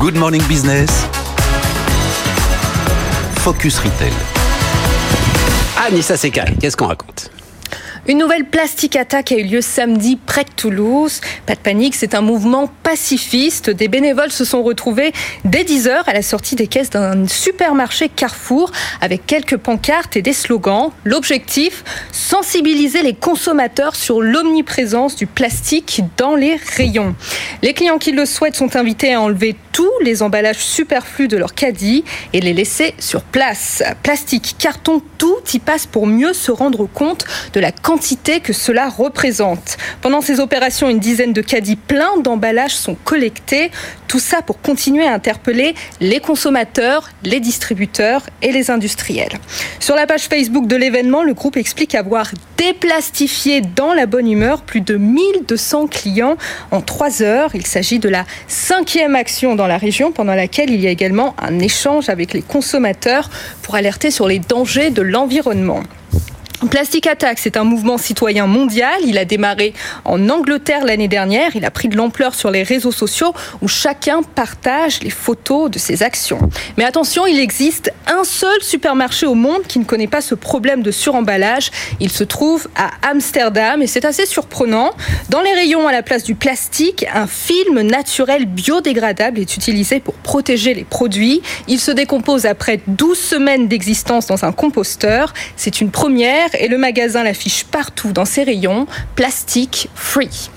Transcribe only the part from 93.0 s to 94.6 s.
semaines d'existence dans un